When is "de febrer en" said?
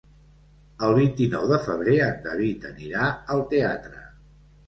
1.51-2.17